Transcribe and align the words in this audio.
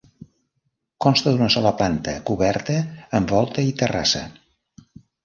Consta 1.05 1.33
d'una 1.35 1.49
sola 1.55 1.71
planta 1.81 2.15
coberta 2.29 2.79
amb 3.19 3.35
volta 3.35 3.67
i 3.69 3.75
terrassa. 3.83 4.23